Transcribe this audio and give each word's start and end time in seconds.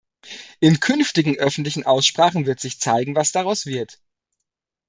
In 0.59 0.79
künftigen 0.79 1.37
öffentlichen 1.37 1.85
Aussprachen 1.85 2.47
wird 2.47 2.59
sich 2.59 2.79
zeigen, 2.79 3.13
was 3.15 3.31
daraus 3.33 3.67
wird. 3.67 3.99